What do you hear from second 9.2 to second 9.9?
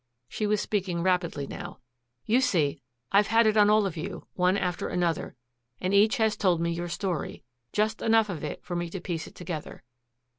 it together.